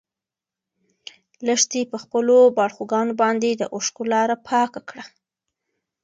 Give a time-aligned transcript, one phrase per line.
[1.47, 5.05] لښتې په خپلو باړخوګانو باندې د اوښکو لاره پاکه کړه.